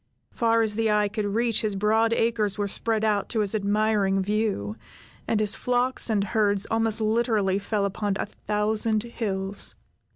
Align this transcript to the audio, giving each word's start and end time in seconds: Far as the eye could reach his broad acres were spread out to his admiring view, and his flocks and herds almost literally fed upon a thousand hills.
Far 0.31 0.63
as 0.63 0.73
the 0.73 0.89
eye 0.89 1.09
could 1.09 1.27
reach 1.27 1.61
his 1.61 1.75
broad 1.75 2.11
acres 2.11 2.57
were 2.57 2.67
spread 2.67 3.03
out 3.03 3.29
to 3.29 3.41
his 3.41 3.53
admiring 3.53 4.19
view, 4.19 4.75
and 5.27 5.39
his 5.39 5.53
flocks 5.53 6.09
and 6.09 6.23
herds 6.23 6.65
almost 6.71 7.01
literally 7.01 7.59
fed 7.59 7.83
upon 7.83 8.15
a 8.17 8.25
thousand 8.25 9.03
hills. 9.03 9.75